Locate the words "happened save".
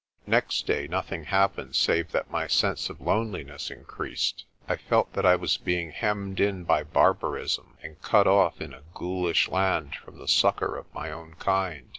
1.25-2.11